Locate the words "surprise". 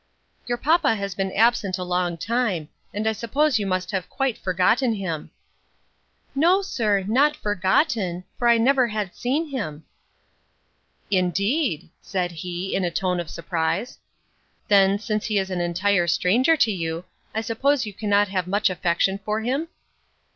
13.29-13.99